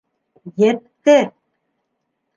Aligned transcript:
Етте! 0.69 1.15